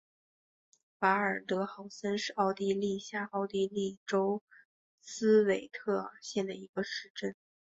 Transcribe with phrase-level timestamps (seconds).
[0.97, 4.41] 瓦尔德豪森是奥地利下奥地利州
[4.99, 7.35] 茨韦特尔县的一个市镇。